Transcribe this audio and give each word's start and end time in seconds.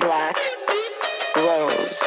Black 0.00 0.36
Rose. 1.36 2.04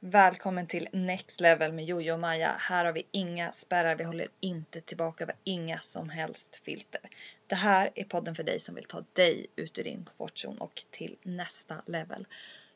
Välkommen 0.00 0.66
till 0.66 0.88
Next 0.92 1.40
Level 1.40 1.72
med 1.72 1.84
Jojo 1.84 2.12
och 2.12 2.20
Maja. 2.20 2.56
Här 2.58 2.84
har 2.84 2.92
vi 2.92 3.06
inga 3.10 3.52
spärrar, 3.52 3.94
vi 3.94 4.04
håller 4.04 4.28
inte 4.40 4.80
tillbaka, 4.80 5.26
vi 5.26 5.32
har 5.32 5.38
inga 5.44 5.78
som 5.78 6.08
helst 6.08 6.56
filter. 6.64 7.00
Det 7.46 7.54
här 7.54 7.90
är 7.94 8.04
podden 8.04 8.34
för 8.34 8.42
dig 8.42 8.58
som 8.58 8.74
vill 8.74 8.84
ta 8.84 9.04
dig 9.12 9.46
ut 9.56 9.78
ur 9.78 9.84
din 9.84 10.04
komfortzon 10.04 10.58
och 10.58 10.84
till 10.90 11.16
nästa 11.22 11.82
level. 11.86 12.26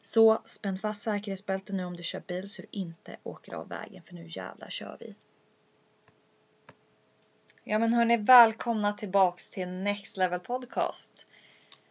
Så 0.02 0.42
spänn 0.45 0.78
fast 0.78 1.02
säkerhetsbältet 1.02 1.74
nu 1.74 1.84
om 1.84 1.96
du 1.96 2.02
kör 2.02 2.20
bil 2.20 2.48
så 2.48 2.62
du 2.62 2.68
inte 2.70 3.16
åker 3.22 3.54
av 3.54 3.68
vägen 3.68 4.02
för 4.02 4.14
nu 4.14 4.27
jävlar 4.28 4.68
kör 4.68 4.96
vi. 5.00 5.14
Ja 7.64 7.78
men 7.78 7.95
hörni, 7.95 8.16
välkomna 8.16 8.92
tillbaks 8.92 9.50
till 9.50 9.68
Next 9.68 10.16
Level 10.16 10.41
Podcast. 10.41 11.27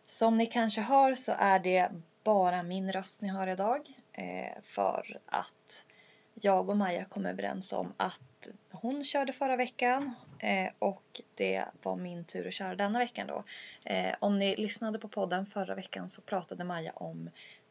Som 0.06 0.38
ni 0.38 0.46
kanske 0.46 0.82
hör 0.82 1.16
så 1.16 1.36
är 1.38 1.60
det 1.60 1.90
bara 2.24 2.64
min 2.64 2.92
röst 2.92 3.22
ni 3.22 3.30
hör 3.30 3.48
idag. 3.48 3.88
Eh, 4.14 4.62
för 4.64 5.20
att 5.26 5.86
jag 6.34 6.70
och 6.70 6.78
Maja 6.78 7.06
kom 7.06 7.26
överens 7.26 7.74
om 7.74 7.94
att 7.98 8.50
hon 8.72 9.04
körde 9.04 9.34
förra 9.34 9.56
veckan 9.56 10.16
eh, 10.40 10.70
och 10.80 11.22
det 11.36 11.66
var 11.84 11.96
min 11.96 12.26
tur 12.26 12.48
att 12.48 12.54
köra 12.54 12.76
denna 12.76 13.00
veckan 13.00 13.28
då. 13.28 13.44
Eh, 13.84 14.16
om 14.20 14.40
ni 14.40 14.56
lyssnade 14.56 15.00
på 15.00 15.08
podden 15.08 15.46
förra 15.46 15.76
veckan 15.76 16.10
så 16.10 16.22
pratade 16.22 16.64
Maja 16.64 16.92
om 16.96 17.30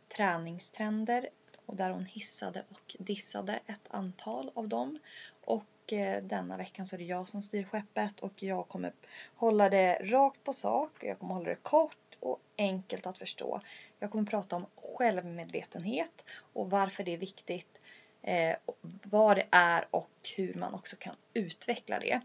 träningstrender 0.08 1.28
och 1.66 1.76
där 1.76 1.90
hon 1.90 2.06
hissade 2.06 2.64
och 2.70 2.96
dissade 2.98 3.60
ett 3.66 3.88
antal 3.90 4.50
av 4.54 4.68
dem. 4.68 4.98
Och 5.44 5.92
eh, 5.92 6.22
denna 6.22 6.56
veckan 6.56 6.86
så 6.86 6.96
är 6.96 6.98
det 6.98 7.04
jag 7.04 7.28
som 7.28 7.42
styr 7.42 7.64
skeppet 7.64 8.20
och 8.20 8.42
jag 8.42 8.68
kommer 8.68 8.92
hålla 9.34 9.68
det 9.68 9.94
rakt 9.94 10.44
på 10.44 10.52
sak. 10.52 10.90
Jag 11.00 11.18
kommer 11.18 11.34
hålla 11.34 11.48
det 11.48 11.62
kort 11.62 12.16
och 12.20 12.40
enkelt 12.58 13.06
att 13.06 13.18
förstå. 13.18 13.60
Jag 13.98 14.10
kommer 14.10 14.24
prata 14.24 14.56
om 14.56 14.66
självmedvetenhet 14.76 16.24
och 16.52 16.70
varför 16.70 17.04
det 17.04 17.12
är 17.12 17.18
viktigt, 17.18 17.80
eh, 18.22 18.56
vad 19.02 19.36
det 19.36 19.46
är 19.50 19.86
och 19.90 20.10
hur 20.36 20.54
man 20.54 20.74
också 20.74 20.96
kan 20.96 21.14
utveckla 21.34 21.98
det. 22.00 22.20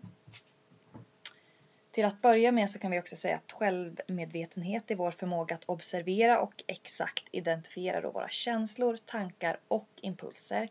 Till 1.94 2.06
att 2.06 2.22
börja 2.22 2.52
med 2.52 2.70
så 2.70 2.80
kan 2.80 2.92
vi 2.92 3.00
också 3.00 3.16
säga 3.16 3.36
att 3.36 3.52
självmedvetenhet 3.52 4.92
är 4.92 4.96
vår 4.96 5.12
förmåga 5.12 5.56
att 5.56 5.64
observera 5.66 6.40
och 6.40 6.64
exakt 6.68 7.24
identifiera 7.32 8.02
då 8.02 8.12
våra 8.12 8.30
känslor, 8.30 8.98
tankar 9.06 9.60
och 9.68 9.88
impulser 10.02 10.70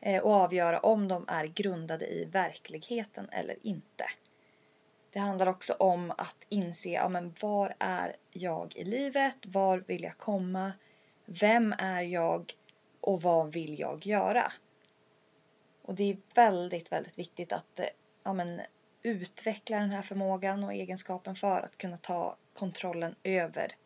eh, 0.00 0.22
och 0.22 0.32
avgöra 0.32 0.80
om 0.80 1.08
de 1.08 1.24
är 1.28 1.46
grundade 1.46 2.06
i 2.06 2.24
verkligheten 2.24 3.28
eller 3.32 3.56
inte. 3.66 4.04
Det 5.12 5.18
handlar 5.18 5.46
också 5.46 5.72
om 5.72 6.10
att 6.10 6.46
inse, 6.48 6.88
ja 6.88 7.08
men 7.08 7.34
var 7.40 7.74
är 7.78 8.16
jag 8.30 8.76
i 8.76 8.84
livet? 8.84 9.36
Var 9.42 9.78
vill 9.78 10.02
jag 10.02 10.18
komma? 10.18 10.72
Vem 11.24 11.74
är 11.78 12.02
jag? 12.02 12.52
Och 13.00 13.22
vad 13.22 13.52
vill 13.52 13.78
jag 13.78 14.06
göra? 14.06 14.52
Och 15.82 15.94
det 15.94 16.10
är 16.10 16.16
väldigt, 16.34 16.92
väldigt 16.92 17.18
viktigt 17.18 17.52
att 17.52 17.78
eh, 17.78 17.86
ja 18.22 18.32
men, 18.32 18.60
utveckla 19.02 19.78
den 19.78 19.90
här 19.90 20.02
förmågan 20.02 20.64
och 20.64 20.72
egenskapen 20.72 21.34
för 21.34 21.62
att 21.62 21.78
kunna 21.78 21.96
ta 21.96 22.36
kontrollen 22.54 23.14
över 23.22 23.76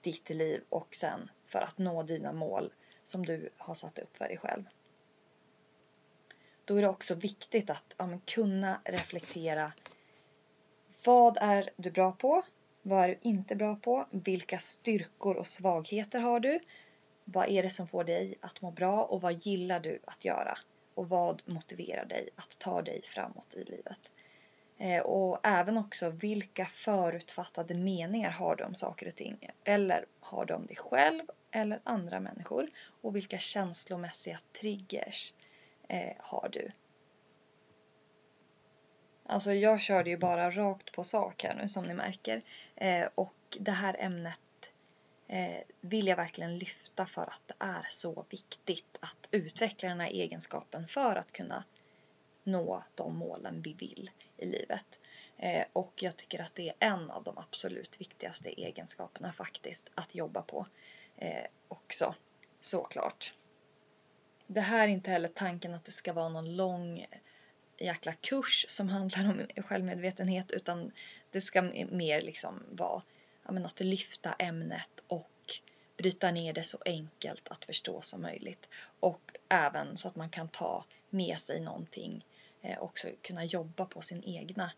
ditt 0.00 0.30
liv 0.30 0.62
och 0.68 0.94
sen 0.94 1.30
för 1.44 1.60
att 1.60 1.78
nå 1.78 2.02
dina 2.02 2.32
mål 2.32 2.72
som 3.04 3.26
du 3.26 3.48
har 3.56 3.74
satt 3.74 3.98
upp 3.98 4.16
för 4.16 4.28
dig 4.28 4.36
själv. 4.36 4.64
Då 6.64 6.76
är 6.76 6.82
det 6.82 6.88
också 6.88 7.14
viktigt 7.14 7.70
att 7.70 7.94
ja, 7.98 8.18
kunna 8.24 8.80
reflektera 8.84 9.72
vad 11.04 11.36
är 11.40 11.70
du 11.76 11.90
bra 11.90 12.12
på? 12.12 12.42
Vad 12.82 13.04
är 13.04 13.08
du 13.08 13.18
inte 13.22 13.56
bra 13.56 13.76
på? 13.76 14.06
Vilka 14.10 14.58
styrkor 14.58 15.36
och 15.36 15.46
svagheter 15.46 16.20
har 16.20 16.40
du? 16.40 16.60
Vad 17.24 17.48
är 17.48 17.62
det 17.62 17.70
som 17.70 17.88
får 17.88 18.04
dig 18.04 18.38
att 18.40 18.62
må 18.62 18.70
bra 18.70 19.04
och 19.04 19.20
vad 19.20 19.46
gillar 19.46 19.80
du 19.80 19.98
att 20.04 20.24
göra? 20.24 20.58
Och 20.94 21.08
vad 21.08 21.42
motiverar 21.46 22.04
dig 22.04 22.28
att 22.36 22.58
ta 22.58 22.82
dig 22.82 23.02
framåt 23.04 23.54
i 23.54 23.64
livet? 23.64 24.12
Eh, 24.78 25.02
och 25.02 25.40
även 25.42 25.78
också 25.78 26.10
vilka 26.10 26.64
förutfattade 26.64 27.74
meningar 27.74 28.30
har 28.30 28.56
du 28.56 28.64
om 28.64 28.74
saker 28.74 29.06
och 29.06 29.14
ting? 29.16 29.50
Eller 29.64 30.06
har 30.20 30.44
du 30.44 30.54
om 30.54 30.66
dig 30.66 30.76
själv 30.76 31.22
eller 31.50 31.80
andra 31.84 32.20
människor? 32.20 32.70
Och 33.02 33.16
vilka 33.16 33.38
känslomässiga 33.38 34.38
triggers 34.52 35.34
eh, 35.88 36.12
har 36.18 36.48
du? 36.52 36.70
Alltså 39.26 39.52
jag 39.52 39.80
körde 39.80 40.10
ju 40.10 40.16
bara 40.16 40.50
rakt 40.50 40.92
på 40.92 41.04
sak 41.04 41.44
här 41.44 41.54
nu 41.54 41.68
som 41.68 41.84
ni 41.84 41.94
märker. 41.94 42.42
Eh, 42.76 43.08
och 43.14 43.34
det 43.60 43.70
här 43.70 43.96
ämnet 43.98 44.72
eh, 45.28 45.58
vill 45.80 46.06
jag 46.06 46.16
verkligen 46.16 46.58
lyfta 46.58 47.06
för 47.06 47.22
att 47.22 47.42
det 47.46 47.54
är 47.58 47.86
så 47.88 48.24
viktigt 48.30 48.98
att 49.00 49.28
utveckla 49.30 49.88
den 49.88 50.00
här 50.00 50.10
egenskapen 50.10 50.86
för 50.86 51.16
att 51.16 51.32
kunna 51.32 51.64
nå 52.48 52.84
de 52.94 53.16
målen 53.16 53.62
vi 53.62 53.72
vill 53.72 54.10
i 54.36 54.46
livet. 54.46 55.00
Eh, 55.36 55.64
och 55.72 55.92
jag 56.02 56.16
tycker 56.16 56.40
att 56.40 56.54
det 56.54 56.68
är 56.68 56.74
en 56.78 57.10
av 57.10 57.24
de 57.24 57.38
absolut 57.38 58.00
viktigaste 58.00 58.60
egenskaperna 58.60 59.32
faktiskt 59.32 59.90
att 59.94 60.14
jobba 60.14 60.42
på 60.42 60.66
eh, 61.16 61.44
också, 61.68 62.14
såklart. 62.60 63.34
Det 64.46 64.60
här 64.60 64.84
är 64.84 64.92
inte 64.92 65.10
heller 65.10 65.28
tanken 65.28 65.74
att 65.74 65.84
det 65.84 65.92
ska 65.92 66.12
vara 66.12 66.28
någon 66.28 66.56
lång 66.56 67.06
jäkla 67.78 68.12
kurs 68.12 68.64
som 68.68 68.88
handlar 68.88 69.24
om 69.30 69.62
självmedvetenhet 69.62 70.50
utan 70.50 70.92
det 71.30 71.40
ska 71.40 71.62
mer 71.62 72.22
liksom 72.22 72.62
vara 72.70 73.02
ja, 73.46 73.64
att 73.64 73.80
lyfta 73.80 74.32
ämnet 74.32 75.02
och 75.06 75.60
bryta 75.96 76.30
ner 76.30 76.52
det 76.52 76.62
så 76.62 76.78
enkelt 76.84 77.48
att 77.48 77.64
förstå 77.64 78.00
som 78.00 78.22
möjligt. 78.22 78.68
Och 79.00 79.38
även 79.48 79.96
så 79.96 80.08
att 80.08 80.16
man 80.16 80.30
kan 80.30 80.48
ta 80.48 80.84
med 81.10 81.38
sig 81.38 81.60
någonting 81.60 82.14
eh, 82.14 82.37
Eh, 82.62 82.82
också 82.82 83.08
kunna 83.22 83.44
jobba 83.44 83.84
på 83.84 84.02
sin 84.02 84.24
egna 84.24 84.72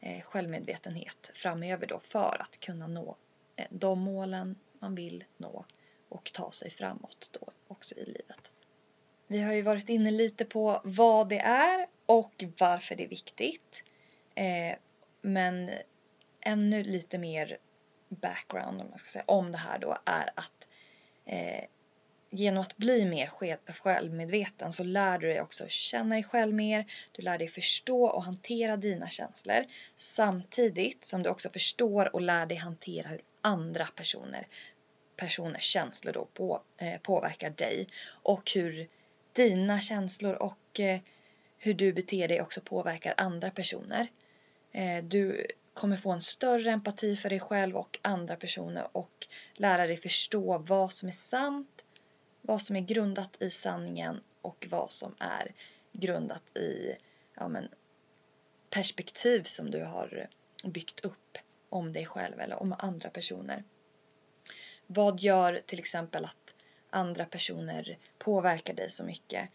eh, 0.00 0.22
självmedvetenhet 0.22 1.30
framöver 1.34 1.86
då 1.86 2.00
för 2.00 2.36
att 2.40 2.60
kunna 2.60 2.86
nå 2.86 3.16
eh, 3.56 3.66
de 3.70 4.00
målen 4.00 4.58
man 4.78 4.94
vill 4.94 5.24
nå 5.36 5.64
och 6.08 6.32
ta 6.32 6.50
sig 6.50 6.70
framåt 6.70 7.30
då 7.40 7.52
också 7.68 7.94
i 7.94 8.04
livet. 8.04 8.52
Vi 9.26 9.42
har 9.42 9.52
ju 9.52 9.62
varit 9.62 9.88
inne 9.88 10.10
lite 10.10 10.44
på 10.44 10.80
vad 10.84 11.28
det 11.28 11.38
är 11.38 11.86
och 12.06 12.44
varför 12.58 12.96
det 12.96 13.04
är 13.04 13.08
viktigt. 13.08 13.84
Men 15.20 15.70
ännu 16.40 16.82
lite 16.82 17.18
mer 17.18 17.58
background 18.08 18.80
om, 18.80 18.90
man 18.90 18.98
ska 18.98 19.08
säga, 19.08 19.24
om 19.26 19.52
det 19.52 19.58
här 19.58 19.78
då 19.78 19.98
är 20.04 20.32
att 20.34 20.68
genom 22.30 22.62
att 22.62 22.76
bli 22.76 23.04
mer 23.04 23.26
självmedveten 23.72 24.72
så 24.72 24.84
lär 24.84 25.18
du 25.18 25.26
dig 25.26 25.40
också 25.40 25.64
känna 25.68 26.14
dig 26.14 26.24
själv 26.24 26.54
mer, 26.54 26.84
du 27.12 27.22
lär 27.22 27.38
dig 27.38 27.48
förstå 27.48 28.04
och 28.04 28.24
hantera 28.24 28.76
dina 28.76 29.08
känslor. 29.08 29.64
Samtidigt 29.96 31.04
som 31.04 31.22
du 31.22 31.30
också 31.30 31.50
förstår 31.50 32.14
och 32.14 32.20
lär 32.20 32.46
dig 32.46 32.58
hantera 32.58 33.08
hur 33.08 33.20
andra 33.40 33.86
personer 33.86 34.46
personers 35.20 35.64
känslor 35.64 36.12
då 36.12 36.24
på, 36.24 36.62
eh, 36.76 37.00
påverkar 37.00 37.50
dig. 37.50 37.86
Och 38.22 38.50
hur 38.54 38.88
dina 39.32 39.80
känslor 39.80 40.34
och 40.34 40.80
eh, 40.80 41.00
hur 41.58 41.74
du 41.74 41.92
beter 41.92 42.28
dig 42.28 42.40
också 42.40 42.60
påverkar 42.60 43.14
andra 43.16 43.50
personer. 43.50 44.08
Eh, 44.72 45.04
du 45.04 45.46
kommer 45.74 45.96
få 45.96 46.10
en 46.10 46.20
större 46.20 46.70
empati 46.70 47.16
för 47.16 47.28
dig 47.28 47.40
själv 47.40 47.76
och 47.76 47.98
andra 48.02 48.36
personer 48.36 48.88
och 48.92 49.26
lära 49.54 49.86
dig 49.86 49.96
förstå 49.96 50.58
vad 50.58 50.92
som 50.92 51.08
är 51.08 51.12
sant, 51.12 51.84
vad 52.50 52.62
som 52.62 52.76
är 52.76 52.80
grundat 52.80 53.42
i 53.42 53.50
sanningen 53.50 54.20
och 54.42 54.66
vad 54.70 54.92
som 54.92 55.14
är 55.18 55.52
grundat 55.92 56.56
i 56.56 56.96
ja, 57.34 57.48
men, 57.48 57.68
perspektiv 58.70 59.42
som 59.42 59.70
du 59.70 59.84
har 59.84 60.28
byggt 60.64 61.00
upp 61.00 61.38
om 61.68 61.92
dig 61.92 62.06
själv 62.06 62.40
eller 62.40 62.62
om 62.62 62.74
andra 62.78 63.10
personer. 63.10 63.64
Vad 64.86 65.20
gör 65.20 65.62
till 65.66 65.78
exempel 65.78 66.24
att 66.24 66.54
andra 66.90 67.24
personer 67.24 67.98
påverkar 68.18 68.74
dig 68.74 68.90
så 68.90 69.04
mycket? 69.04 69.48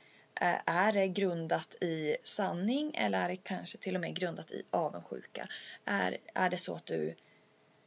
Är 0.65 0.93
det 0.93 1.07
grundat 1.07 1.75
i 1.81 2.17
sanning 2.23 2.95
eller 2.95 3.23
är 3.23 3.29
det 3.29 3.35
kanske 3.35 3.77
till 3.77 3.95
och 3.95 4.01
med 4.01 4.15
grundat 4.15 4.51
i 4.51 4.63
avundsjuka? 4.71 5.47
Är, 5.85 6.17
är 6.33 6.49
det 6.49 6.57
så 6.57 6.75
att 6.75 6.85
du 6.85 7.15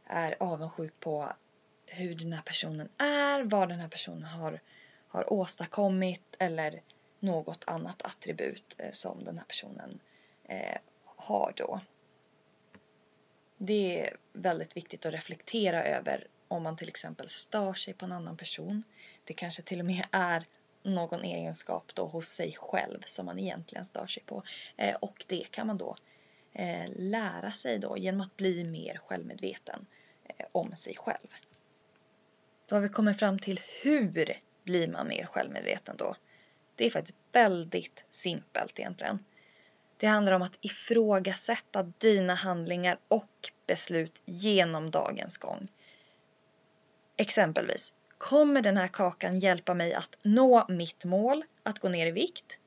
är 0.05 0.37
avundsjuk 0.43 1.01
på 1.01 1.33
hur 1.87 2.15
den 2.15 2.33
här 2.33 2.43
personen 2.43 2.89
är, 2.99 3.45
vad 3.45 3.69
den 3.69 3.81
här 3.81 3.89
personen 3.89 4.23
har, 4.23 4.61
har 5.09 5.33
åstadkommit 5.33 6.37
eller 6.39 6.83
något 7.21 7.65
annat 7.67 8.03
attribut 8.03 8.77
eh, 8.79 8.91
som 8.91 9.25
den 9.25 9.39
här 9.39 9.45
personen 9.45 10.01
eh, 10.45 10.79
har 11.05 11.53
då. 11.57 11.81
Det 13.57 14.07
är 14.07 14.17
väldigt 14.33 14.77
viktigt 14.77 15.07
att 15.07 15.13
reflektera 15.13 15.85
över 15.85 16.27
om 16.49 16.63
man 16.63 16.77
till 16.77 16.89
exempel 16.89 17.29
stör 17.29 17.75
sig 17.75 17.95
på 17.95 18.05
en 18.05 18.13
annan 18.13 18.37
person. 18.37 18.83
Det 19.25 19.33
kanske 19.33 19.63
till 19.63 19.81
och 19.81 19.87
med 19.87 20.07
är 20.11 20.45
någon 20.83 21.25
egenskap 21.25 21.95
då 21.95 22.07
hos 22.07 22.29
sig 22.29 22.57
själv 22.59 23.03
som 23.07 23.27
man 23.27 23.39
egentligen 23.39 23.85
stör 23.85 24.07
sig 24.07 24.23
på. 24.27 24.43
Eh, 24.77 24.95
och 24.95 25.25
det 25.29 25.51
kan 25.51 25.67
man 25.67 25.79
då 25.79 25.97
lära 26.89 27.53
sig 27.53 27.79
då 27.79 27.97
genom 27.97 28.21
att 28.21 28.37
bli 28.37 28.65
mer 28.65 29.01
självmedveten 29.05 29.87
om 30.53 30.77
sig 30.77 30.97
själv. 30.97 31.29
Då 32.67 32.77
har 32.77 32.81
vi 32.81 32.89
kommit 32.89 33.19
fram 33.19 33.39
till 33.39 33.61
hur 33.83 34.39
blir 34.69 34.89
man 34.89 35.09
mer 35.09 35.27
självmedveten 35.27 35.97
då? 35.97 36.17
Det 36.75 36.87
är 36.87 36.91
faktiskt 36.91 37.19
väldigt 37.33 38.05
simpelt 38.11 38.79
egentligen. 38.79 39.25
Det 39.97 40.07
handlar 40.07 40.33
om 40.33 40.43
att 40.43 40.59
ifrågasätta 40.61 41.83
dina 41.83 42.35
handlingar 42.35 42.99
och 43.09 43.51
beslut 43.67 44.23
genom 44.25 44.91
dagens 44.91 45.39
gång. 45.39 45.69
Exempelvis, 47.17 47.93
kommer 48.19 48.63
den 48.63 48.77
här 48.77 48.89
kakan 48.89 49.39
hjälpa 49.39 49.75
mig 49.75 49.95
att 49.95 50.19
nå 50.23 50.67
mitt 50.69 51.05
mål, 51.05 51.45
att 51.63 51.79
gå 51.79 51.89
ner 51.89 52.07
i 52.07 52.11
vikt? 52.11 52.59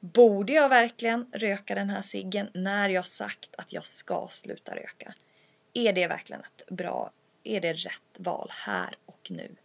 Borde 0.00 0.52
jag 0.52 0.68
verkligen 0.68 1.26
röka 1.32 1.74
den 1.74 1.90
här 1.90 2.02
ciggen 2.02 2.50
när 2.54 2.88
jag 2.88 3.06
sagt 3.06 3.54
att 3.58 3.72
jag 3.72 3.86
ska 3.86 4.28
sluta 4.30 4.76
röka? 4.76 5.14
Är 5.74 5.92
det 5.92 6.06
verkligen 6.06 6.42
ett 6.42 6.66
bra, 6.68 7.12
är 7.44 7.60
det 7.60 7.72
rätt 7.72 8.16
val 8.18 8.50
här 8.50 8.96
och 9.06 9.30
nu? 9.30 9.56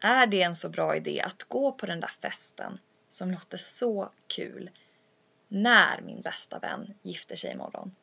Är 0.00 0.26
det 0.26 0.42
en 0.42 0.56
så 0.56 0.68
bra 0.68 0.96
idé 0.96 1.20
att 1.20 1.44
gå 1.44 1.72
på 1.72 1.86
den 1.86 2.00
där 2.00 2.10
festen 2.22 2.78
som 3.10 3.30
låter 3.30 3.58
så 3.58 4.10
kul 4.26 4.70
när 5.48 6.00
min 6.00 6.20
bästa 6.20 6.58
vän 6.58 6.94
gifter 7.02 7.36
sig 7.36 7.52
imorgon? 7.52 7.96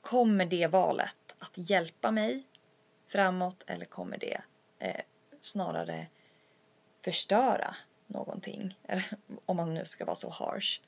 Kommer 0.00 0.46
det 0.46 0.66
valet 0.66 1.34
att 1.38 1.52
hjälpa 1.54 2.10
mig 2.10 2.42
framåt 3.08 3.64
eller 3.66 3.84
kommer 3.84 4.18
det 4.18 4.40
eh, 4.78 5.00
snarare 5.40 6.06
förstöra 7.04 7.76
någonting? 8.06 8.78
Eller, 8.88 9.16
om 9.46 9.56
man 9.56 9.74
nu 9.74 9.84
ska 9.84 10.04
vara 10.04 10.14
så 10.14 10.30
harsh. 10.30 10.80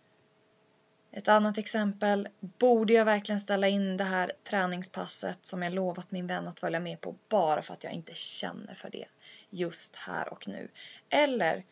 Ett 1.12 1.28
annat 1.28 1.58
exempel. 1.58 2.28
Borde 2.40 2.92
jag 2.92 3.04
verkligen 3.04 3.40
ställa 3.40 3.68
in 3.68 3.96
det 3.96 4.04
här 4.04 4.32
träningspasset 4.44 5.46
som 5.46 5.62
jag 5.62 5.72
lovat 5.72 6.10
min 6.10 6.26
vän 6.26 6.48
att 6.48 6.60
följa 6.60 6.80
med 6.80 7.00
på 7.00 7.16
bara 7.28 7.62
för 7.62 7.72
att 7.72 7.84
jag 7.84 7.92
inte 7.92 8.14
känner 8.14 8.74
för 8.74 8.90
det 8.90 9.06
just 9.50 9.96
här 9.96 10.32
och 10.32 10.48
nu? 10.48 10.68
Eller 11.08 11.64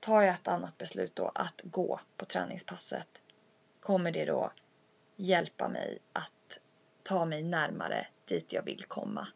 tar 0.00 0.22
jag 0.22 0.34
ett 0.34 0.48
annat 0.48 0.78
beslut 0.78 1.16
då 1.16 1.32
att 1.34 1.60
gå 1.64 2.00
på 2.16 2.24
träningspasset? 2.24 3.08
Kommer 3.80 4.12
det 4.12 4.24
då 4.24 4.52
hjälpa 5.16 5.68
mig 5.68 5.98
att 6.12 6.58
ta 7.02 7.24
mig 7.24 7.42
närmare 7.42 8.06
dit 8.24 8.52
jag 8.52 8.62
vill 8.62 8.84
komma? 8.84 9.28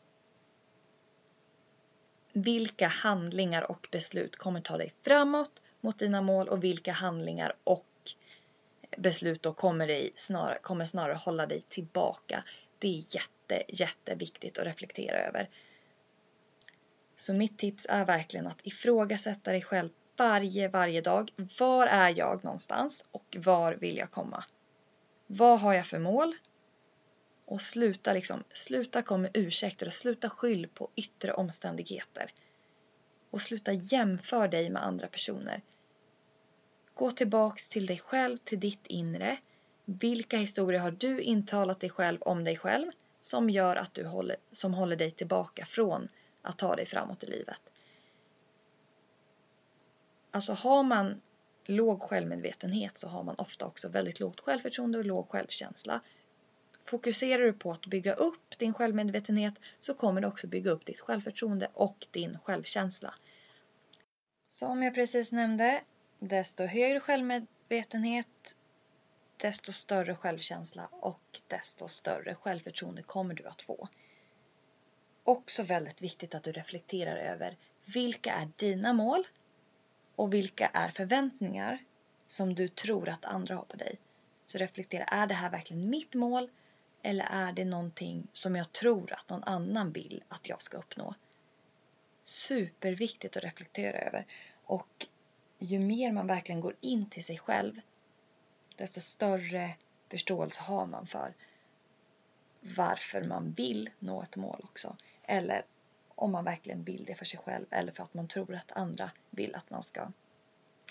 Vilka 2.32 2.88
handlingar 2.88 3.70
och 3.70 3.88
beslut 3.92 4.36
kommer 4.36 4.60
ta 4.60 4.76
dig 4.76 4.92
framåt 5.02 5.62
mot 5.80 5.98
dina 5.98 6.22
mål 6.22 6.48
och 6.48 6.64
vilka 6.64 6.92
handlingar 6.92 7.52
och 7.64 7.89
beslut 8.96 9.42
då 9.42 9.52
kommer, 9.52 9.86
dig 9.86 10.12
snarare, 10.16 10.58
kommer 10.62 10.84
snarare 10.84 11.14
hålla 11.14 11.46
dig 11.46 11.60
tillbaka. 11.60 12.44
Det 12.78 12.88
är 12.88 13.14
jätte, 13.14 13.62
jätteviktigt 13.68 14.58
att 14.58 14.66
reflektera 14.66 15.18
över. 15.18 15.48
Så 17.16 17.34
mitt 17.34 17.58
tips 17.58 17.86
är 17.90 18.04
verkligen 18.04 18.46
att 18.46 18.66
ifrågasätta 18.66 19.52
dig 19.52 19.62
själv 19.62 19.90
varje, 20.16 20.68
varje 20.68 21.00
dag. 21.00 21.32
Var 21.58 21.86
är 21.86 22.18
jag 22.18 22.44
någonstans 22.44 23.04
och 23.10 23.36
var 23.38 23.72
vill 23.72 23.96
jag 23.96 24.10
komma? 24.10 24.44
Vad 25.26 25.60
har 25.60 25.72
jag 25.72 25.86
för 25.86 25.98
mål? 25.98 26.34
Och 27.44 27.62
sluta 27.62 28.12
liksom, 28.12 28.44
sluta 28.52 29.02
komma 29.02 29.22
med 29.22 29.30
ursäkter 29.34 29.86
och 29.86 29.92
sluta 29.92 30.30
skyll 30.30 30.68
på 30.74 30.90
yttre 30.96 31.32
omständigheter. 31.32 32.32
Och 33.30 33.42
sluta 33.42 33.72
jämföra 33.72 34.48
dig 34.48 34.70
med 34.70 34.84
andra 34.84 35.06
personer. 35.06 35.62
Gå 37.00 37.10
tillbaks 37.10 37.68
till 37.68 37.86
dig 37.86 37.98
själv, 37.98 38.36
till 38.36 38.60
ditt 38.60 38.86
inre. 38.86 39.36
Vilka 39.84 40.36
historier 40.36 40.80
har 40.80 40.90
du 40.90 41.20
intalat 41.20 41.80
dig 41.80 41.90
själv 41.90 42.22
om 42.22 42.44
dig 42.44 42.56
själv 42.56 42.90
som 43.20 43.50
gör 43.50 43.76
att 43.76 43.94
du 43.94 44.06
håller, 44.06 44.36
som 44.52 44.74
håller 44.74 44.96
dig 44.96 45.10
tillbaka 45.10 45.64
från 45.64 46.08
att 46.42 46.58
ta 46.58 46.76
dig 46.76 46.86
framåt 46.86 47.24
i 47.24 47.26
livet? 47.26 47.72
Alltså 50.30 50.52
har 50.52 50.82
man 50.82 51.20
låg 51.64 52.02
självmedvetenhet 52.02 52.98
så 52.98 53.08
har 53.08 53.22
man 53.22 53.34
ofta 53.38 53.66
också 53.66 53.88
väldigt 53.88 54.20
lågt 54.20 54.40
självförtroende 54.40 54.98
och 54.98 55.04
låg 55.04 55.28
självkänsla. 55.28 56.00
Fokuserar 56.84 57.42
du 57.42 57.52
på 57.52 57.72
att 57.72 57.86
bygga 57.86 58.14
upp 58.14 58.58
din 58.58 58.74
självmedvetenhet 58.74 59.54
så 59.78 59.94
kommer 59.94 60.20
du 60.20 60.26
också 60.26 60.46
bygga 60.46 60.70
upp 60.70 60.86
ditt 60.86 61.00
självförtroende 61.00 61.70
och 61.74 62.06
din 62.10 62.38
självkänsla. 62.38 63.14
Som 64.48 64.82
jag 64.82 64.94
precis 64.94 65.32
nämnde, 65.32 65.80
desto 66.20 66.64
högre 66.64 67.00
självmedvetenhet, 67.00 68.56
desto 69.36 69.72
större 69.72 70.16
självkänsla 70.16 70.88
och 70.92 71.40
desto 71.48 71.88
större 71.88 72.34
självförtroende 72.34 73.02
kommer 73.02 73.34
du 73.34 73.46
att 73.46 73.62
få. 73.62 73.88
Också 75.24 75.62
väldigt 75.62 76.02
viktigt 76.02 76.34
att 76.34 76.42
du 76.42 76.52
reflekterar 76.52 77.16
över 77.16 77.56
vilka 77.84 78.32
är 78.32 78.48
dina 78.56 78.92
mål 78.92 79.26
och 80.16 80.34
vilka 80.34 80.66
är 80.66 80.90
förväntningar 80.90 81.78
som 82.26 82.54
du 82.54 82.68
tror 82.68 83.08
att 83.08 83.24
andra 83.24 83.54
har 83.54 83.64
på 83.64 83.76
dig. 83.76 83.98
Så 84.46 84.58
reflektera, 84.58 85.04
är 85.04 85.26
det 85.26 85.34
här 85.34 85.50
verkligen 85.50 85.90
mitt 85.90 86.14
mål 86.14 86.50
eller 87.02 87.24
är 87.24 87.52
det 87.52 87.64
någonting 87.64 88.28
som 88.32 88.56
jag 88.56 88.72
tror 88.72 89.12
att 89.12 89.28
någon 89.28 89.44
annan 89.44 89.92
vill 89.92 90.22
att 90.28 90.48
jag 90.48 90.62
ska 90.62 90.78
uppnå? 90.78 91.14
Superviktigt 92.24 93.36
att 93.36 93.44
reflektera 93.44 93.98
över. 93.98 94.26
Och 94.64 95.06
ju 95.60 95.78
mer 95.78 96.12
man 96.12 96.26
verkligen 96.26 96.60
går 96.60 96.74
in 96.80 97.10
till 97.10 97.24
sig 97.24 97.38
själv, 97.38 97.80
desto 98.76 99.00
större 99.00 99.74
förståelse 100.08 100.62
har 100.62 100.86
man 100.86 101.06
för 101.06 101.34
varför 102.60 103.24
man 103.24 103.52
vill 103.52 103.90
nå 103.98 104.22
ett 104.22 104.36
mål 104.36 104.60
också. 104.64 104.96
Eller 105.22 105.64
om 106.08 106.32
man 106.32 106.44
verkligen 106.44 106.84
vill 106.84 107.04
det 107.04 107.14
för 107.14 107.24
sig 107.24 107.40
själv 107.40 107.66
eller 107.70 107.92
för 107.92 108.02
att 108.02 108.14
man 108.14 108.28
tror 108.28 108.54
att 108.54 108.72
andra 108.72 109.10
vill 109.30 109.54
att 109.54 109.70
man 109.70 109.82
ska 109.82 110.12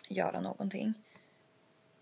göra 0.08 0.42
någonting. 0.42 0.94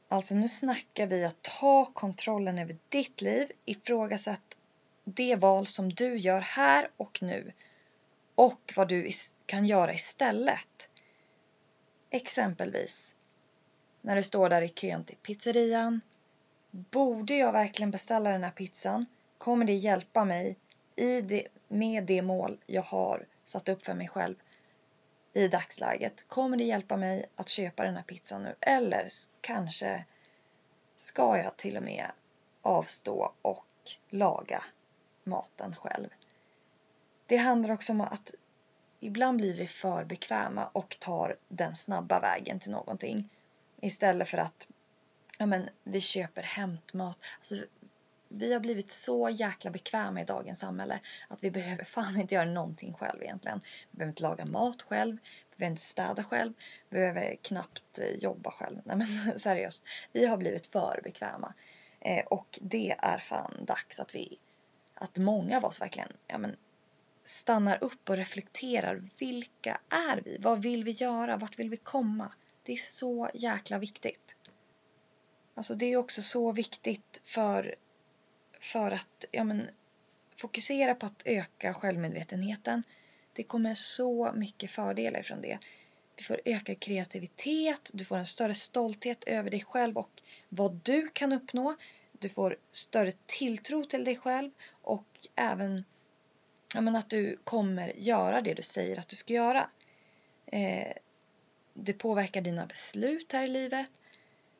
Alltså 0.07 0.35
nu 0.35 0.47
snackar 0.47 1.07
vi 1.07 1.25
att 1.25 1.41
ta 1.41 1.85
kontrollen 1.85 2.59
över 2.59 2.77
ditt 2.89 3.21
liv, 3.21 3.51
ifrågasätt 3.65 4.57
det 5.03 5.35
val 5.35 5.67
som 5.67 5.93
du 5.93 6.17
gör 6.17 6.41
här 6.41 6.87
och 6.97 7.19
nu 7.21 7.51
och 8.35 8.73
vad 8.75 8.87
du 8.89 9.11
kan 9.45 9.65
göra 9.65 9.93
istället. 9.93 10.89
Exempelvis 12.09 13.15
när 14.01 14.15
du 14.15 14.23
står 14.23 14.49
där 14.49 14.61
i 14.61 14.69
kön 14.69 15.03
till 15.03 15.17
pizzerian. 15.17 16.01
Borde 16.71 17.35
jag 17.35 17.51
verkligen 17.51 17.91
beställa 17.91 18.29
den 18.29 18.43
här 18.43 18.51
pizzan? 18.51 19.05
Kommer 19.37 19.65
det 19.65 19.73
hjälpa 19.73 20.25
mig 20.25 20.57
i 20.95 21.21
det, 21.21 21.47
med 21.67 22.03
det 22.03 22.21
mål 22.21 22.57
jag 22.65 22.81
har 22.81 23.25
satt 23.45 23.69
upp 23.69 23.85
för 23.85 23.93
mig 23.93 24.07
själv 24.07 24.35
i 25.33 25.47
dagsläget? 25.47 26.27
Kommer 26.27 26.57
det 26.57 26.63
hjälpa 26.63 26.97
mig 26.97 27.25
att 27.35 27.49
köpa 27.49 27.83
den 27.83 27.95
här 27.95 28.03
pizzan 28.03 28.43
nu? 28.43 28.55
Eller 28.61 29.07
kanske 29.41 30.05
ska 30.95 31.37
jag 31.37 31.57
till 31.57 31.77
och 31.77 31.83
med 31.83 32.11
avstå 32.61 33.33
och 33.41 33.65
laga 34.09 34.63
maten 35.23 35.75
själv? 35.75 36.09
Det 37.25 37.37
handlar 37.37 37.73
också 37.73 37.91
om 37.93 38.01
att 38.01 38.33
ibland 38.99 39.37
blir 39.37 39.53
vi 39.53 39.67
för 39.67 40.05
bekväma 40.05 40.67
och 40.67 40.97
tar 40.99 41.35
den 41.47 41.75
snabba 41.75 42.19
vägen 42.19 42.59
till 42.59 42.71
någonting. 42.71 43.29
Istället 43.81 44.27
för 44.27 44.37
att 44.37 44.67
ja, 45.37 45.45
men, 45.45 45.69
vi 45.83 46.01
köper 46.01 46.43
hämtmat. 46.43 47.17
Alltså, 47.37 47.55
vi 48.29 48.53
har 48.53 48.59
blivit 48.59 48.91
så 48.91 49.29
jäkla 49.29 49.71
bekväma 49.71 50.21
i 50.21 50.25
dagens 50.25 50.59
samhälle 50.59 50.99
att 51.27 51.43
vi 51.43 51.51
behöver 51.51 51.83
fan 51.95 52.21
inte 52.21 52.35
göra 52.35 52.45
någonting 52.45 52.93
själv 52.93 53.23
egentligen. 53.23 53.61
Vi 53.91 53.97
behöver 53.97 54.11
inte 54.11 54.23
laga 54.23 54.45
mat 54.45 54.81
själv, 54.81 55.17
vi 55.49 55.57
behöver 55.57 55.71
inte 55.71 55.81
städa 55.81 56.23
själv, 56.23 56.53
vi 56.89 56.99
behöver 56.99 57.35
knappt 57.41 57.99
eh, 57.99 58.15
jobba 58.15 58.51
själv. 58.51 58.81
Nej 58.83 58.97
men 58.97 59.39
seriöst, 59.39 59.83
vi 60.11 60.25
har 60.25 60.37
blivit 60.37 60.67
för 60.67 61.01
bekväma. 61.03 61.53
Eh, 61.99 62.25
och 62.25 62.59
det 62.61 62.95
är 62.97 63.17
fan 63.17 63.65
dags 63.65 63.99
att 63.99 64.15
vi, 64.15 64.39
att 64.93 65.17
många 65.17 65.57
av 65.57 65.65
oss 65.65 65.81
verkligen, 65.81 66.13
ja 66.27 66.37
men 66.37 66.55
stannar 67.27 67.83
upp 67.83 68.09
och 68.09 68.17
reflekterar. 68.17 69.09
Vilka 69.17 69.79
är 69.89 70.21
vi? 70.21 70.37
Vad 70.39 70.61
vill 70.61 70.83
vi 70.83 70.91
göra? 70.91 71.37
Vart 71.37 71.59
vill 71.59 71.69
vi 71.69 71.77
komma? 71.77 72.31
Det 72.63 72.73
är 72.73 72.77
så 72.77 73.29
jäkla 73.33 73.77
viktigt. 73.77 74.35
Alltså 75.55 75.75
det 75.75 75.85
är 75.85 75.97
också 75.97 76.21
så 76.21 76.51
viktigt 76.51 77.21
för, 77.25 77.75
för 78.59 78.91
att 78.91 79.25
ja 79.31 79.43
men, 79.43 79.69
fokusera 80.35 80.95
på 80.95 81.05
att 81.05 81.21
öka 81.25 81.73
självmedvetenheten. 81.73 82.83
Det 83.33 83.43
kommer 83.43 83.75
så 83.75 84.31
mycket 84.35 84.71
fördelar 84.71 85.21
från 85.21 85.41
det. 85.41 85.59
Du 86.15 86.23
får 86.23 86.41
ökad 86.45 86.79
kreativitet, 86.79 87.91
du 87.93 88.05
får 88.05 88.17
en 88.17 88.25
större 88.25 88.55
stolthet 88.55 89.23
över 89.23 89.49
dig 89.49 89.63
själv 89.63 89.97
och 89.97 90.21
vad 90.49 90.79
du 90.83 91.07
kan 91.07 91.33
uppnå. 91.33 91.75
Du 92.11 92.29
får 92.29 92.57
större 92.71 93.11
tilltro 93.25 93.85
till 93.85 94.03
dig 94.03 94.15
själv 94.15 94.51
och 94.81 95.27
även 95.35 95.83
ja, 96.73 96.81
men 96.81 96.95
att 96.95 97.09
du 97.09 97.37
kommer 97.43 97.93
göra 97.97 98.41
det 98.41 98.53
du 98.53 98.61
säger 98.61 98.99
att 98.99 99.07
du 99.07 99.15
ska 99.15 99.33
göra. 99.33 99.69
Eh, 100.45 100.93
det 101.73 101.93
påverkar 101.93 102.41
dina 102.41 102.65
beslut 102.65 103.33
här 103.33 103.43
i 103.43 103.47
livet. 103.47 103.91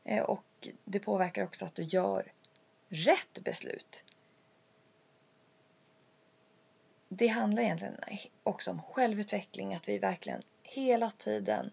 Eh, 0.03 0.23
och 0.23 0.67
det 0.85 0.99
påverkar 0.99 1.43
också 1.43 1.65
att 1.65 1.75
du 1.75 1.83
gör 1.83 2.31
rätt 2.89 3.39
beslut. 3.43 4.05
Det 7.09 7.27
handlar 7.27 7.63
egentligen 7.63 7.95
också 8.43 8.71
om 8.71 8.81
självutveckling, 8.81 9.75
att 9.75 9.89
vi 9.89 9.97
verkligen 9.97 10.41
hela 10.63 11.11
tiden 11.11 11.71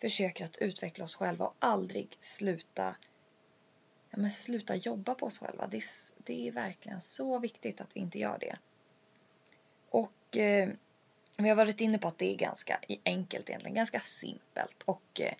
försöker 0.00 0.44
att 0.44 0.56
utveckla 0.56 1.04
oss 1.04 1.14
själva 1.14 1.46
och 1.46 1.54
aldrig 1.58 2.16
sluta, 2.20 2.96
ja, 4.10 4.18
men 4.18 4.32
sluta 4.32 4.74
jobba 4.74 5.14
på 5.14 5.26
oss 5.26 5.38
själva. 5.38 5.66
Det 5.66 5.76
är, 5.76 5.84
det 6.16 6.48
är 6.48 6.52
verkligen 6.52 7.00
så 7.00 7.38
viktigt 7.38 7.80
att 7.80 7.96
vi 7.96 8.00
inte 8.00 8.18
gör 8.18 8.38
det. 8.38 8.58
Och 9.90 10.36
eh, 10.36 10.68
vi 11.36 11.48
har 11.48 11.56
varit 11.56 11.80
inne 11.80 11.98
på 11.98 12.08
att 12.08 12.18
det 12.18 12.32
är 12.32 12.36
ganska 12.36 12.80
e-, 12.88 12.98
enkelt 13.04 13.48
egentligen, 13.48 13.74
ganska 13.74 14.00
simpelt. 14.00 14.82
Och 14.84 15.20
eh, 15.20 15.34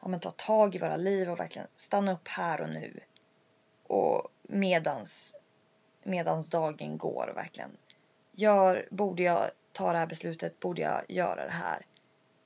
ja, 0.00 0.08
men 0.08 0.20
ta 0.20 0.30
tag 0.30 0.74
i 0.74 0.78
våra 0.78 0.96
liv 0.96 1.30
och 1.30 1.40
verkligen 1.40 1.68
stanna 1.76 2.12
upp 2.12 2.28
här 2.28 2.60
och 2.60 2.68
nu. 2.68 3.00
Och 3.86 4.28
medans, 4.42 5.34
medans 6.02 6.48
dagen 6.48 6.98
går 6.98 7.26
och 7.30 7.36
verkligen. 7.36 7.70
Gör, 8.32 8.88
borde 8.90 9.22
jag 9.22 9.50
ta 9.72 9.92
det 9.92 9.98
här 9.98 10.06
beslutet, 10.06 10.60
borde 10.60 10.82
jag 10.82 11.04
göra 11.08 11.44
det 11.44 11.52
här? 11.52 11.86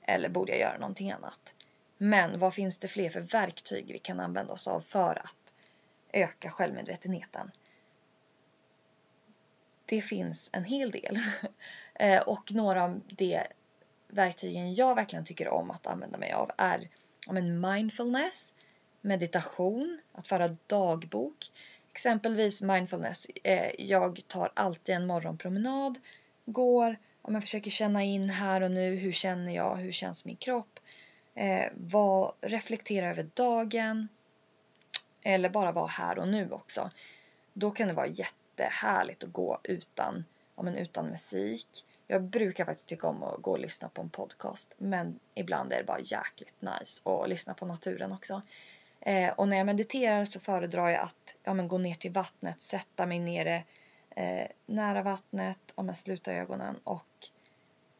Eller 0.01 0.29
borde 0.29 0.51
jag 0.51 0.59
göra 0.59 0.77
någonting 0.77 1.11
annat? 1.11 1.55
Men 1.97 2.39
vad 2.39 2.53
finns 2.53 2.79
det 2.79 2.87
fler 2.87 3.09
för 3.09 3.21
verktyg 3.21 3.85
vi 3.87 3.99
kan 3.99 4.19
använda 4.19 4.53
oss 4.53 4.67
av 4.67 4.81
för 4.81 5.21
att 5.23 5.53
öka 6.11 6.49
självmedvetenheten? 6.49 7.51
Det 9.85 10.01
finns 10.01 10.49
en 10.53 10.63
hel 10.63 10.91
del 10.91 11.19
eh, 11.95 12.21
och 12.21 12.51
några 12.51 12.83
av 12.83 13.01
de 13.07 13.43
verktygen 14.07 14.75
jag 14.75 14.95
verkligen 14.95 15.25
tycker 15.25 15.47
om 15.47 15.71
att 15.71 15.87
använda 15.87 16.17
mig 16.17 16.31
av 16.33 16.51
är 16.57 16.89
men 17.29 17.61
mindfulness, 17.61 18.53
meditation, 19.01 19.99
att 20.11 20.27
föra 20.27 20.47
dagbok. 20.67 21.51
Exempelvis 21.91 22.61
mindfulness. 22.61 23.27
Eh, 23.43 23.71
jag 23.77 24.21
tar 24.27 24.51
alltid 24.53 24.95
en 24.95 25.07
morgonpromenad, 25.07 25.99
går, 26.45 26.97
om 27.21 27.33
jag 27.33 27.43
försöker 27.43 27.71
känna 27.71 28.03
in 28.03 28.29
här 28.29 28.61
och 28.61 28.71
nu. 28.71 28.95
Hur 28.95 29.11
känner 29.11 29.55
jag? 29.55 29.75
Hur 29.75 29.91
känns 29.91 30.25
min 30.25 30.35
kropp? 30.35 30.79
Eh, 31.35 31.65
Vad, 31.73 32.33
reflektera 32.41 33.09
över 33.09 33.29
dagen. 33.33 34.07
Eller 35.21 35.49
bara 35.49 35.71
vara 35.71 35.87
här 35.87 36.19
och 36.19 36.27
nu 36.27 36.51
också. 36.51 36.91
Då 37.53 37.71
kan 37.71 37.87
det 37.87 37.93
vara 37.93 38.07
jättehärligt 38.55 39.23
att 39.23 39.33
gå 39.33 39.59
utan, 39.63 40.25
ja, 40.55 40.63
men 40.63 40.75
utan 40.75 41.09
musik. 41.09 41.85
Jag 42.07 42.23
brukar 42.23 42.65
faktiskt 42.65 42.89
tycka 42.89 43.07
om 43.07 43.23
att 43.23 43.41
gå 43.41 43.51
och 43.51 43.59
lyssna 43.59 43.89
på 43.89 44.01
en 44.01 44.09
podcast. 44.09 44.73
Men 44.77 45.19
ibland 45.33 45.73
är 45.73 45.77
det 45.77 45.83
bara 45.83 45.99
jäkligt 45.99 46.61
nice 46.61 47.09
att 47.09 47.29
lyssna 47.29 47.53
på 47.53 47.65
naturen 47.65 48.11
också. 48.11 48.41
Eh, 48.99 49.33
och 49.33 49.47
när 49.47 49.57
jag 49.57 49.65
mediterar 49.65 50.25
så 50.25 50.39
föredrar 50.39 50.89
jag 50.89 51.01
att 51.01 51.35
ja, 51.43 51.53
men 51.53 51.67
gå 51.67 51.77
ner 51.77 51.95
till 51.95 52.11
vattnet, 52.11 52.61
sätta 52.61 53.05
mig 53.05 53.19
nere 53.19 53.63
eh, 54.09 54.47
nära 54.65 55.01
vattnet, 55.01 55.59
ja, 55.75 55.83
men 55.83 55.95
sluta 55.95 56.33
ögonen 56.33 56.75
och 56.83 57.07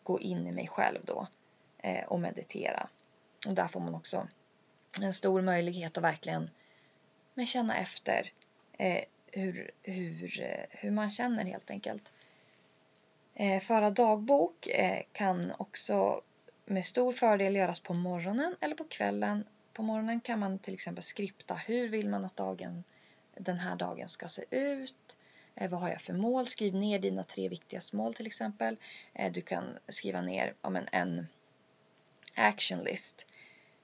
gå 0.03 0.19
in 0.19 0.47
i 0.47 0.51
mig 0.51 0.67
själv 0.67 1.00
då 1.03 1.27
eh, 1.77 2.05
och 2.05 2.19
meditera. 2.19 2.88
Och 3.47 3.53
där 3.53 3.67
får 3.67 3.79
man 3.79 3.95
också 3.95 4.27
en 5.01 5.13
stor 5.13 5.41
möjlighet 5.41 5.97
att 5.97 6.03
verkligen 6.03 6.50
men 7.33 7.45
känna 7.45 7.77
efter 7.77 8.31
eh, 8.77 9.03
hur, 9.35 9.71
hur, 9.83 10.41
eh, 10.41 10.65
hur 10.69 10.91
man 10.91 11.11
känner 11.11 11.45
helt 11.45 11.71
enkelt. 11.71 12.11
Eh, 13.33 13.59
föra 13.59 13.89
dagbok 13.89 14.67
eh, 14.67 15.01
kan 15.11 15.51
också 15.57 16.21
med 16.65 16.85
stor 16.85 17.13
fördel 17.13 17.55
göras 17.55 17.79
på 17.79 17.93
morgonen 17.93 18.55
eller 18.61 18.75
på 18.75 18.83
kvällen. 18.83 19.43
På 19.73 19.83
morgonen 19.83 20.19
kan 20.19 20.39
man 20.39 20.59
till 20.59 20.73
exempel 20.73 21.03
skripta 21.03 21.55
hur 21.55 21.89
vill 21.89 22.09
man 22.09 22.25
att 22.25 22.35
dagen, 22.35 22.83
den 23.37 23.59
här 23.59 23.75
dagen 23.75 24.09
ska 24.09 24.27
se 24.27 24.43
ut. 24.49 25.17
Eh, 25.55 25.69
vad 25.69 25.81
har 25.81 25.89
jag 25.89 26.01
för 26.01 26.13
mål? 26.13 26.45
Skriv 26.45 26.75
ner 26.75 26.99
dina 26.99 27.23
tre 27.23 27.49
viktigaste 27.49 27.95
mål 27.95 28.13
till 28.13 28.27
exempel. 28.27 28.77
Eh, 29.13 29.31
du 29.31 29.41
kan 29.41 29.77
skriva 29.87 30.21
ner 30.21 30.53
ja, 30.61 30.69
men 30.69 30.87
en 30.91 31.27
action 32.35 32.79
list 32.79 33.27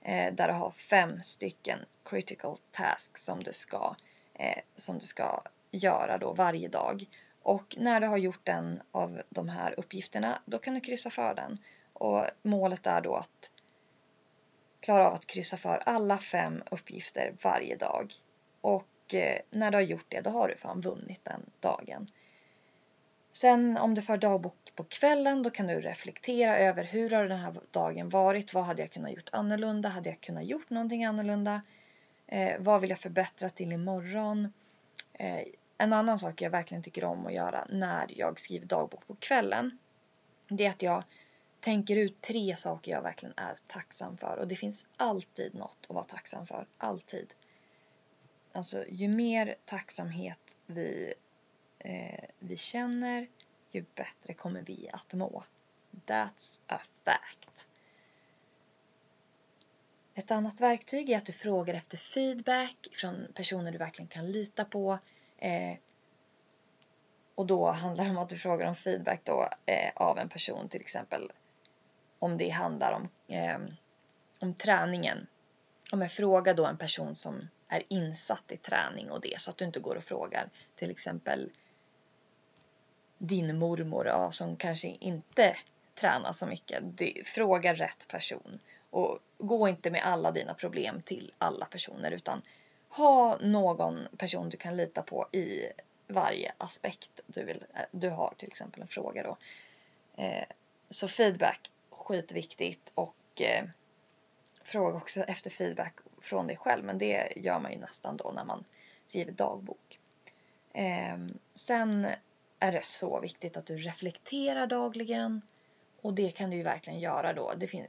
eh, 0.02 0.34
där 0.34 0.48
du 0.48 0.54
har 0.54 0.72
fem 0.72 1.24
stycken 1.24 1.80
critical 2.04 2.58
tasks 2.72 3.26
som 3.26 3.44
du 3.44 3.54
ska, 3.54 3.96
Eh, 4.42 4.62
som 4.76 4.98
du 4.98 5.06
ska 5.06 5.44
göra 5.72 6.18
då 6.18 6.34
varje 6.34 6.68
dag. 6.68 7.06
Och 7.42 7.76
när 7.80 8.00
du 8.00 8.08
har 8.08 8.18
gjort 8.18 8.50
en 8.50 8.82
av 8.92 9.22
de 9.30 9.50
här 9.50 9.80
uppgifterna, 9.80 10.42
då 10.46 10.58
kan 10.58 10.74
du 10.74 10.80
kryssa 10.80 11.10
för 11.10 11.36
den. 11.36 11.58
Och 11.94 12.26
målet 12.42 12.88
är 12.88 13.02
då 13.02 13.16
att 13.16 13.52
klara 14.80 15.08
av 15.08 15.14
att 15.14 15.28
kryssa 15.28 15.58
för 15.58 15.78
alla 15.86 16.18
fem 16.18 16.64
uppgifter 16.72 17.36
varje 17.42 17.76
dag. 17.76 18.14
Och 18.62 18.88
Eh, 19.14 19.42
när 19.50 19.72
du 19.72 19.78
har 19.78 19.82
gjort 19.82 20.06
det, 20.10 20.22
då 20.22 20.30
har 20.30 20.48
du 20.48 20.56
fan 20.56 20.82
vunnit 20.82 21.26
den 21.26 21.42
dagen. 21.60 22.12
Sen 23.32 23.78
om 23.78 23.96
du 23.96 24.02
för 24.02 24.18
dagbok 24.18 24.72
på 24.76 24.84
kvällen, 24.84 25.44
då 25.44 25.50
kan 25.50 25.68
du 25.68 25.82
reflektera 25.82 26.58
över 26.58 26.84
hur 26.84 27.10
har 27.10 27.28
den 27.28 27.40
här 27.40 27.56
dagen 27.72 28.10
varit? 28.10 28.54
Vad 28.54 28.64
hade 28.64 28.82
jag 28.82 28.92
kunnat 28.92 29.12
gjort 29.12 29.30
annorlunda? 29.32 29.90
Hade 29.90 30.10
jag 30.10 30.22
kunnat 30.22 30.46
gjort 30.46 30.70
någonting 30.70 31.06
annorlunda? 31.06 31.62
Eh, 32.32 32.60
vad 32.60 32.82
vill 32.82 32.90
jag 32.90 33.00
förbättra 33.00 33.50
till 33.50 33.72
imorgon? 33.72 34.54
Eh, 35.14 35.44
en 35.78 35.94
annan 35.94 36.20
sak 36.20 36.42
jag 36.42 36.50
verkligen 36.50 36.84
tycker 36.84 37.04
om 37.04 37.26
att 37.26 37.34
göra 37.34 37.68
när 37.70 38.14
jag 38.18 38.40
skriver 38.40 38.66
dagbok 38.66 39.08
på 39.08 39.16
kvällen, 39.16 39.78
det 40.48 40.66
är 40.66 40.70
att 40.70 40.82
jag 40.82 41.04
tänker 41.60 41.96
ut 41.96 42.22
tre 42.22 42.56
saker 42.56 42.92
jag 42.92 43.02
verkligen 43.02 43.34
är 43.38 43.56
tacksam 43.68 44.18
för. 44.18 44.38
Och 44.38 44.48
det 44.48 44.56
finns 44.56 44.86
alltid 44.98 45.56
något 45.56 45.78
att 45.88 45.96
vara 45.96 46.04
tacksam 46.04 46.48
för. 46.48 46.68
Alltid. 46.78 47.34
Alltså 48.52 48.86
ju 48.90 49.08
mer 49.08 49.56
tacksamhet 49.66 50.58
vi, 50.66 51.14
eh, 51.80 52.26
vi 52.40 52.58
känner, 52.58 53.28
ju 53.72 53.86
bättre 53.96 54.34
kommer 54.34 54.62
vi 54.62 54.90
att 54.94 55.14
må. 55.14 55.44
That's 56.06 56.60
a 56.68 56.80
fact. 57.06 57.68
Ett 60.22 60.32
annat 60.32 60.62
verktyg 60.62 61.10
är 61.10 61.18
att 61.18 61.26
du 61.26 61.34
frågar 61.34 61.74
efter 61.74 61.98
feedback 61.98 62.88
från 62.94 63.28
personer 63.34 63.72
du 63.72 63.78
verkligen 63.78 64.08
kan 64.08 64.32
lita 64.32 64.66
på. 64.66 65.00
Eh, 65.38 65.78
och 67.36 67.46
då 67.46 67.72
handlar 67.72 68.06
det 68.06 68.10
om 68.10 68.18
att 68.18 68.30
du 68.30 68.38
frågar 68.38 68.68
om 68.68 68.76
feedback 68.76 69.22
då, 69.24 69.50
eh, 69.66 69.92
av 69.96 70.18
en 70.18 70.30
person 70.30 70.70
till 70.70 70.82
exempel 70.82 71.32
om 72.20 72.38
det 72.38 72.50
handlar 72.50 72.92
om, 72.92 73.10
eh, 73.36 73.58
om 74.40 74.54
träningen. 74.54 75.28
Om 75.92 76.02
jag 76.02 76.12
frågar 76.12 76.54
då 76.54 76.66
en 76.66 76.78
person 76.78 77.16
som 77.16 77.48
är 77.68 77.84
insatt 77.88 78.52
i 78.52 78.58
träning 78.58 79.12
och 79.12 79.22
det 79.22 79.42
så 79.42 79.52
att 79.52 79.58
du 79.58 79.66
inte 79.66 79.80
går 79.80 79.96
och 79.96 80.04
frågar 80.04 80.50
till 80.76 80.92
exempel 80.92 81.50
din 83.18 83.58
mormor 83.58 84.08
ja, 84.08 84.32
som 84.32 84.56
kanske 84.56 84.88
inte 84.88 85.56
tränar 85.94 86.32
så 86.32 86.48
mycket. 86.48 86.84
fråga 87.26 87.74
rätt 87.74 88.08
person 88.08 88.60
och 88.92 89.20
gå 89.38 89.68
inte 89.68 89.92
med 89.92 90.06
alla 90.06 90.32
dina 90.32 90.54
problem 90.54 91.02
till 91.02 91.34
alla 91.38 91.66
personer 91.66 92.12
utan 92.12 92.42
ha 92.90 93.38
någon 93.42 94.08
person 94.18 94.50
du 94.50 94.58
kan 94.58 94.78
lita 94.78 95.02
på 95.02 95.28
i 95.32 95.68
varje 96.08 96.54
aspekt 96.58 97.22
du, 97.28 97.44
vill, 97.44 97.64
eh, 97.74 97.82
du 97.92 98.10
har 98.10 98.34
till 98.38 98.48
exempel 98.48 98.82
en 98.82 98.88
fråga 98.88 99.24
då. 99.24 99.38
Eh, 100.24 100.46
så 100.90 101.08
feedback 101.08 101.72
skitviktigt 101.90 102.92
och 102.96 103.42
eh, 103.42 103.66
fråga 104.64 104.98
också 104.98 105.22
efter 105.24 105.50
feedback 105.50 105.96
från 106.22 106.48
dig 106.48 106.58
själv 106.58 106.86
men 106.86 106.98
det 106.98 107.34
gör 107.36 107.60
man 107.60 107.72
ju 107.72 107.78
nästan 107.78 108.18
då 108.18 108.32
när 108.36 108.46
man 108.46 108.64
skriver 109.06 109.32
dagbok. 109.32 110.00
Eh, 110.74 111.18
sen 111.56 112.08
är 112.60 112.72
det 112.72 112.84
så 112.84 113.20
viktigt 113.20 113.58
att 113.58 113.66
du 113.66 113.78
reflekterar 113.78 114.68
dagligen 114.68 115.42
och 116.02 116.14
det 116.14 116.32
kan 116.32 116.50
du 116.50 116.58
ju 116.58 116.64
verkligen 116.64 117.00
göra 117.00 117.34
då. 117.34 117.54
Det 117.58 117.68
fin- 117.68 117.88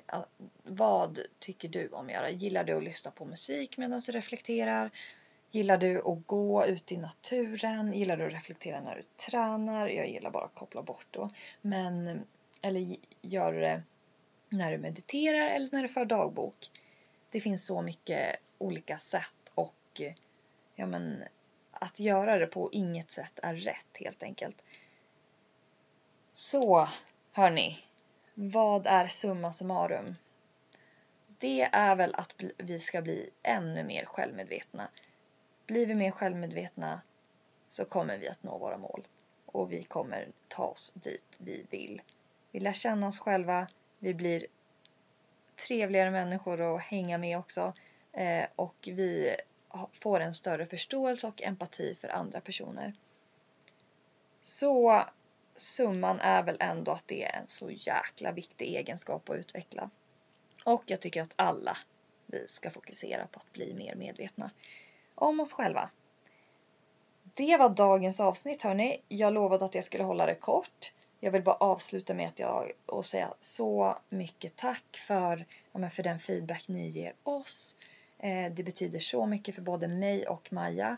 vad 0.63 1.21
tycker 1.39 1.69
du 1.69 1.89
om 1.89 2.07
att 2.07 2.13
göra? 2.13 2.31
Gillar 2.31 2.65
du 2.65 2.77
att 2.77 2.85
lyssna 2.85 3.11
på 3.11 3.25
musik 3.25 3.77
medan 3.77 4.01
du 4.07 4.13
reflekterar? 4.13 4.91
Gillar 5.51 5.79
du 5.79 5.99
att 5.99 6.27
gå 6.27 6.67
ut 6.67 6.93
i 6.93 6.97
naturen? 6.97 7.93
Gillar 7.93 8.17
du 8.17 8.27
att 8.27 8.33
reflektera 8.33 8.81
när 8.81 8.97
du 8.97 9.03
tränar? 9.31 9.89
Jag 9.89 10.09
gillar 10.09 10.31
bara 10.31 10.45
att 10.45 10.55
koppla 10.55 10.83
bort 10.83 11.07
då. 11.11 11.31
Men, 11.61 12.25
eller 12.63 12.97
gör 13.23 13.53
du 13.53 13.61
det 13.61 13.83
när 14.49 14.71
du 14.71 14.79
mediterar 14.79 15.47
eller 15.47 15.69
när 15.73 15.83
du 15.83 15.89
för 15.89 16.05
dagbok? 16.05 16.71
det 17.33 17.41
finns 17.41 17.67
så 17.67 17.83
mycket 17.83 18.37
olika 18.59 18.99
sätt 18.99 19.35
och 19.55 20.01
ja 20.75 20.87
men 20.87 21.25
att 21.71 22.01
göra 22.01 22.39
det 22.39 22.47
på 22.47 22.73
inget 22.73 23.13
sätt 23.13 23.39
är 23.43 23.55
rätt 23.55 23.97
helt 24.01 24.23
enkelt. 24.23 24.63
Så 26.33 26.89
hörni, 27.33 27.79
vad 28.35 28.87
är 28.87 29.07
summa 29.07 29.53
summarum? 29.53 30.17
Det 31.39 31.63
är 31.63 31.97
väl 31.97 32.15
att 32.15 32.35
vi 32.57 32.79
ska 32.79 33.03
bli 33.03 33.31
ännu 33.43 33.85
mer 33.85 34.05
självmedvetna. 34.05 34.89
Blir 35.67 35.87
vi 35.87 35.95
mer 35.95 36.11
självmedvetna 36.11 37.01
så 37.69 37.85
kommer 37.85 38.19
vi 38.19 38.29
att 38.29 38.43
nå 38.43 38.59
våra 38.59 38.79
mål 38.79 39.07
och 39.47 39.73
vi 39.73 39.83
kommer 39.83 40.29
ta 40.49 40.65
oss 40.65 40.93
dit 40.95 41.37
vi 41.39 41.67
vill. 41.71 42.03
Vi 42.51 42.61
lär 42.61 42.73
känna 42.73 43.09
oss 43.09 43.19
själva, 43.19 43.67
vi 43.99 44.15
blir 44.15 44.47
trevligare 45.67 46.11
människor 46.11 46.77
att 46.77 46.83
hänga 46.83 47.19
med 47.19 47.39
också. 47.39 47.73
Eh, 48.13 48.45
och 48.57 48.89
vi 48.93 49.37
får 49.93 50.21
en 50.21 50.35
större 50.35 50.67
förståelse 50.67 51.27
och 51.27 51.43
empati 51.43 51.95
för 51.95 52.09
andra 52.09 52.41
personer. 52.41 52.93
Så 54.43 55.05
summan 55.57 56.21
är 56.21 56.43
väl 56.43 56.57
ändå 56.61 56.93
att 56.93 57.09
det 57.09 57.25
är 57.25 57.37
en 57.37 57.49
så 57.49 57.71
jäkla 57.71 58.33
viktig 58.33 58.77
egenskap 58.77 59.31
att 59.31 59.37
utveckla. 59.37 59.91
Och 60.65 60.83
jag 60.87 61.01
tycker 61.01 61.23
att 61.23 61.35
alla 61.37 61.77
vi 62.27 62.49
ska 62.49 62.71
fokusera 62.71 63.27
på 63.27 63.41
att 63.41 63.53
bli 63.53 63.75
mer 63.75 63.95
medvetna 63.95 64.51
om 65.15 65.41
oss 65.41 65.53
själva. 65.53 65.91
Det 67.35 67.57
var 67.57 67.69
dagens 67.69 68.21
avsnitt 68.21 68.63
hörni. 68.63 69.01
Jag 69.09 69.35
lovade 69.35 69.65
att 69.65 69.75
jag 69.75 69.85
skulle 69.85 70.05
hålla 70.05 70.27
det 70.27 70.35
kort. 70.35 70.93
Jag 71.21 71.31
vill 71.31 71.43
bara 71.43 71.55
avsluta 71.55 72.15
med 72.15 72.29
att 72.29 72.39
jag 72.39 72.73
och 72.87 73.05
säga 73.05 73.35
så 73.41 73.99
mycket 74.09 74.57
tack 74.57 74.97
för, 74.97 75.47
ja, 75.73 75.91
för 75.91 76.03
den 76.03 76.19
feedback 76.19 76.69
ni 76.69 76.89
ger 76.89 77.13
oss. 77.23 77.77
Eh, 78.19 78.53
det 78.53 78.63
betyder 78.63 78.99
så 78.99 79.27
mycket 79.27 79.55
för 79.55 79.63
både 79.63 79.89
mig 79.89 80.27
och 80.27 80.53
Maja. 80.53 80.97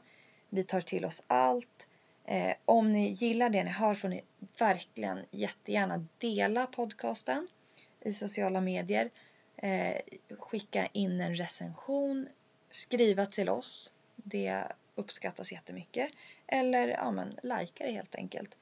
Vi 0.48 0.62
tar 0.62 0.80
till 0.80 1.04
oss 1.04 1.24
allt. 1.26 1.88
Eh, 2.24 2.56
om 2.64 2.92
ni 2.92 3.08
gillar 3.08 3.48
det 3.48 3.64
ni 3.64 3.70
hör 3.70 3.94
får 3.94 4.08
ni 4.08 4.24
verkligen 4.58 5.26
jättegärna 5.30 6.06
dela 6.18 6.66
podcasten 6.66 7.48
i 8.00 8.12
sociala 8.12 8.60
medier. 8.60 9.10
Eh, 9.56 9.96
skicka 10.38 10.86
in 10.86 11.20
en 11.20 11.34
recension, 11.34 12.28
skriva 12.70 13.26
till 13.26 13.48
oss. 13.48 13.94
Det 14.16 14.64
uppskattas 14.94 15.52
jättemycket. 15.52 16.10
Eller 16.46 16.88
ja, 16.88 17.10
men, 17.10 17.38
likea 17.42 17.86
det 17.86 17.92
helt 17.92 18.14
enkelt. 18.14 18.58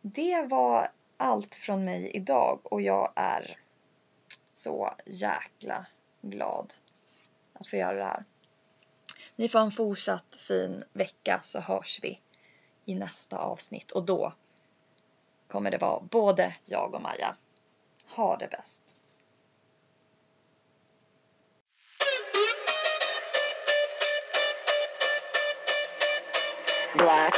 Det 0.00 0.42
var 0.42 0.88
allt 1.16 1.54
från 1.54 1.84
mig 1.84 2.10
idag 2.14 2.60
och 2.64 2.82
jag 2.82 3.12
är 3.16 3.56
så 4.54 4.94
jäkla 5.06 5.86
glad 6.22 6.74
att 7.52 7.66
få 7.66 7.76
göra 7.76 7.94
det 7.94 8.04
här. 8.04 8.24
Ni 9.36 9.48
får 9.48 9.58
en 9.58 9.70
fortsatt 9.70 10.36
fin 10.36 10.84
vecka 10.92 11.40
så 11.42 11.60
hörs 11.60 12.00
vi 12.02 12.20
i 12.88 12.94
nästa 12.94 13.38
avsnitt 13.38 13.90
och 13.90 14.02
då 14.02 14.32
kommer 15.48 15.70
det 15.70 15.78
vara 15.78 16.00
både 16.00 16.54
jag 16.64 16.94
och 16.94 17.02
Maja. 17.02 17.36
Ha 18.06 18.36
det 18.36 18.48
bäst! 18.48 18.96
Black 26.98 27.37